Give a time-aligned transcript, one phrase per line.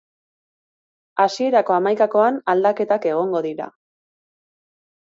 [1.25, 3.71] Hasierako hamaikakoan aldaketak egongo dira.